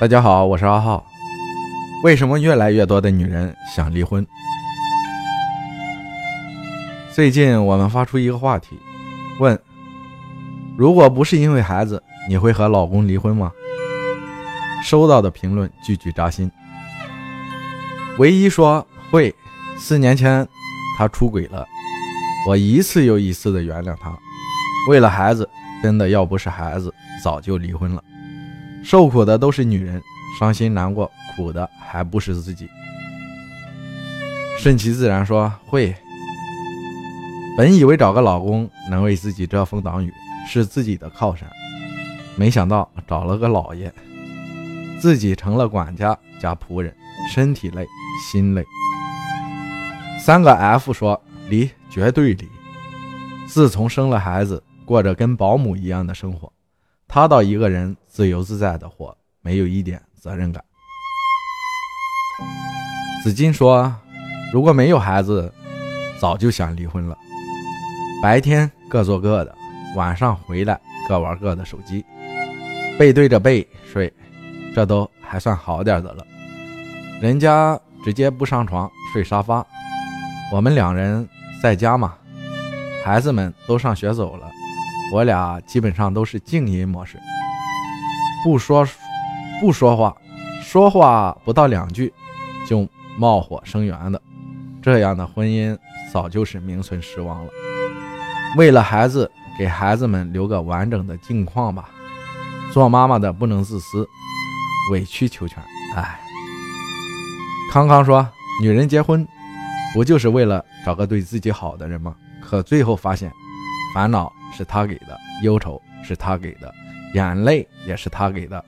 [0.00, 1.04] 大家好，我是阿浩。
[2.02, 4.26] 为什么越来越多的女人想离婚？
[7.12, 8.78] 最近我们发出一个话题，
[9.40, 9.60] 问：
[10.74, 13.52] 如果不是因为孩子，你会和老公离婚吗？
[14.82, 16.50] 收到的评论句句扎心。
[18.16, 19.34] 唯一说会，
[19.76, 20.48] 四年前
[20.96, 21.68] 他出轨了，
[22.48, 24.16] 我一次又一次的原谅他。
[24.88, 25.46] 为了孩子，
[25.82, 26.90] 真的要不是孩子，
[27.22, 28.02] 早就离婚了。
[28.82, 30.02] 受苦的都是女人，
[30.38, 32.68] 伤心难过，苦的还不是自己。
[34.58, 35.94] 顺其自然说会。
[37.56, 40.10] 本以为找个老公能为自己遮风挡雨，
[40.48, 41.48] 是自己的靠山，
[42.36, 43.92] 没想到找了个老爷，
[44.98, 46.94] 自己成了管家加仆人，
[47.30, 47.86] 身体累，
[48.30, 48.64] 心累。
[50.18, 52.48] 三个 F 说离，绝对离。
[53.46, 56.50] 自从生了孩子，过着跟保姆一样的生活。
[57.08, 60.62] 他倒一个人自由自在的活，没有一点责任感。
[63.22, 63.94] 子金说
[64.52, 65.50] ：“如果没有孩子，
[66.18, 67.16] 早就想离婚了。
[68.20, 69.54] 白天各做各的，
[69.94, 72.04] 晚上回来各玩各的手机，
[72.98, 74.12] 背对着背睡，
[74.74, 76.26] 这都还算好点的了。
[77.22, 79.64] 人家直接不上床睡沙发，
[80.52, 81.28] 我们两人
[81.62, 82.16] 在家嘛，
[83.04, 84.50] 孩子们都上学走了。”
[85.12, 87.18] 我俩基本上都是静音模式，
[88.44, 88.86] 不说
[89.60, 90.16] 不说话，
[90.62, 92.12] 说话不到两句
[92.66, 92.88] 就
[93.18, 94.20] 冒火生源的，
[94.80, 95.76] 这样的婚姻
[96.12, 97.50] 早就是名存实亡了。
[98.56, 101.90] 为了孩子，给孩子们留个完整的境况吧。
[102.72, 104.08] 做妈妈的不能自私，
[104.92, 105.62] 委曲求全。
[105.96, 106.20] 哎，
[107.72, 108.26] 康康说，
[108.62, 109.26] 女人结婚
[109.92, 112.14] 不就是为了找个对自己好的人吗？
[112.42, 113.30] 可最后发现，
[113.94, 114.32] 烦恼。
[114.52, 116.74] 是他给的忧愁，是他给的
[117.14, 118.64] 眼泪，也是他给的。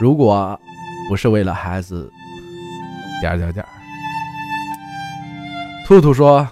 [0.00, 0.58] 如果
[1.08, 2.10] 不是为了孩子，
[3.20, 3.64] 点点点。
[5.86, 6.48] 兔兔说：“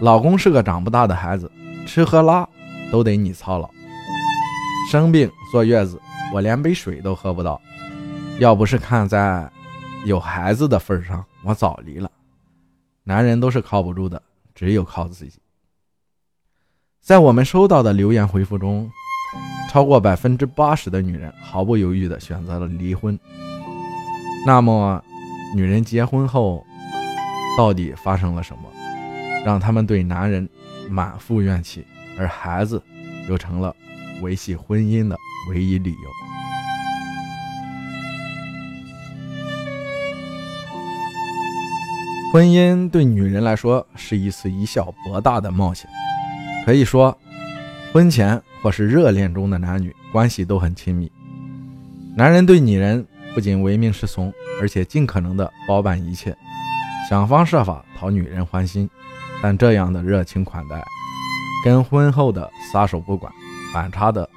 [0.00, 1.50] 老公是个长不大的孩子，
[1.86, 2.46] 吃喝拉
[2.92, 3.70] 都得你操劳。
[4.90, 6.00] 生病坐月子，
[6.32, 7.60] 我连杯水都喝不到。
[8.38, 9.50] 要不是看在
[10.04, 12.10] 有孩子的份上，我早离了。
[13.04, 14.20] 男人都是靠不住的，
[14.54, 15.38] 只有靠自己。”
[17.00, 18.90] 在我们收到的留言回复中，
[19.70, 23.18] 超过百分之八十的女人毫不犹豫地选择了离婚。
[24.46, 25.02] 那么，
[25.54, 26.64] 女人结婚后
[27.58, 28.62] 到底发生了什么，
[29.44, 30.48] 让他们对男人
[30.88, 31.84] 满腹怨气，
[32.18, 32.82] 而孩子
[33.28, 33.74] 又成了
[34.22, 35.16] 维系婚姻的
[35.50, 35.96] 唯一理由？
[42.32, 45.88] 婚姻对女人来说是一次以小博大的冒险。
[46.66, 47.16] 可以说，
[47.96, 51.10] 婚前或是热恋中的男女关系都很亲密。
[52.14, 53.02] 男人对女人
[53.34, 54.30] 不仅唯命是从，
[54.60, 56.36] 而且尽可能的包办一切，
[57.08, 58.86] 想方设法讨女人欢心。
[59.42, 60.84] 但这样的热情款待，
[61.64, 63.32] 跟婚后的撒手不管，
[63.72, 64.28] 反差的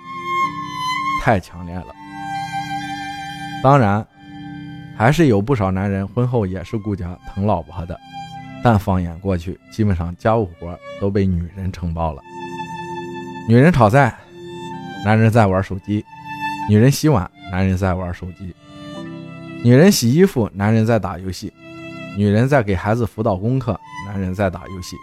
[1.21, 1.87] 太强烈了。
[3.61, 4.07] 当然，
[4.95, 7.99] 还是有不少男人婚后也是顾家疼老婆的。
[8.63, 12.21] 但放眼过去，基本上家务活都被女人承包了。
[13.49, 14.15] 女人炒菜，
[15.03, 16.05] 男人在玩手机；
[16.69, 18.53] 女人洗碗，男人在玩手机；
[19.63, 21.51] 女人洗衣服，男人在打游戏；
[22.15, 24.95] 女人在给孩子辅导功课，男人在打游戏。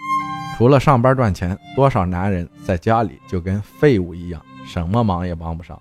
[0.56, 5.76] 除了上班赚钱，多少男人在家里就跟废物一样，什么忙也帮不上。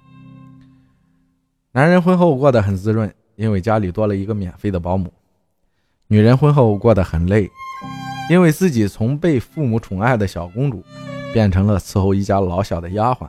[1.72, 5.08] 男人婚后过得很滋润，因为家里多了一个免费的保姆；
[6.08, 7.48] 女人婚后过得很累。
[8.28, 10.84] 因为自己从被父母宠爱的小公主，
[11.36, 13.28] 变成了伺候一家老小的丫鬟，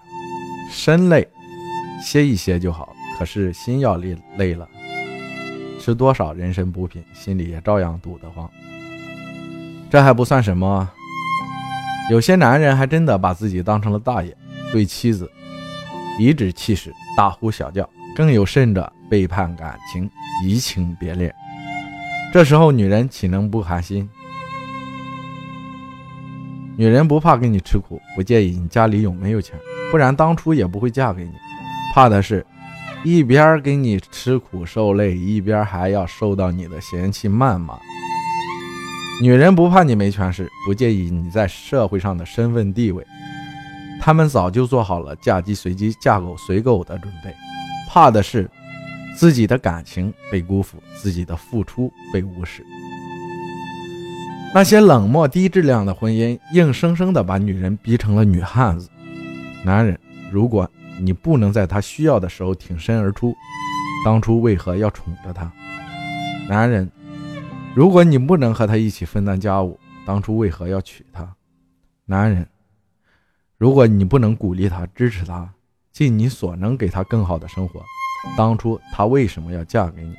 [0.71, 1.27] 身累，
[2.01, 2.95] 歇一歇就好。
[3.19, 4.69] 可是心要累累了，
[5.81, 8.49] 吃多少人参补品，心里也照样堵得慌。
[9.91, 10.89] 这还不算什么，
[12.09, 14.33] 有些男人还真的把自己当成了大爷，
[14.71, 15.29] 对妻子
[16.21, 20.09] 颐指气使，大呼小叫，更有甚者背叛感情，
[20.45, 21.35] 移情别恋。
[22.33, 24.09] 这时候女人岂能不寒心？
[26.79, 29.59] 女人不怕给你吃苦，不介意你家里有没有钱，
[29.91, 31.33] 不然当初也不会嫁给你。
[31.95, 32.45] 怕的是，
[33.03, 37.79] 一边给你吃苦受累，一边还要受到你的嫌弃谩骂。
[39.23, 43.03] 女人不怕你没权势，不介意你在社会上的身份地位，
[43.99, 47.35] 她们早就做好了嫁鸡随鸡、嫁狗随狗的准备。
[47.89, 48.51] 怕的是，
[49.17, 52.63] 自己的感情被辜负，自己的付出被无视。
[54.55, 58.89] 那些冷漠低质量的婚姻，硬生生的把女人逼成了女汉子。
[59.65, 59.99] 男人，
[60.31, 63.35] 如果你不能在她需要的时候挺身而出，
[64.05, 65.53] 当初为何要宠着她？
[66.49, 66.91] 男人，
[67.75, 71.35] 如果你不能和她一起分担家务，当初为何要娶她？
[72.07, 72.47] 男人，
[73.59, 75.51] 如果你不能鼓励她、支持她，
[75.93, 77.83] 尽你所能给她更好的生活，
[78.39, 80.15] 当初她为什么要嫁给你？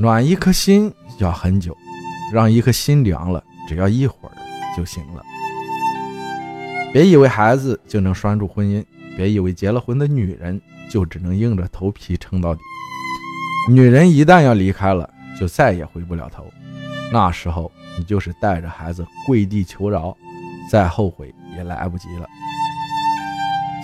[0.00, 1.76] 暖一颗心要很久，
[2.32, 4.32] 让一颗心凉了，只要一会儿
[4.76, 5.22] 就行了。
[6.92, 8.84] 别以为孩子就能拴住婚姻，
[9.16, 12.60] 别以为结了婚的女人就只能硬着头皮撑到底。
[13.68, 16.44] 女人一旦要离开了，就再也回不了头。
[17.12, 20.16] 那时候你就是带着孩子跪地求饶，
[20.70, 22.28] 再后悔也来不及了。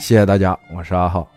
[0.01, 1.29] 谢谢大家，我是阿浩。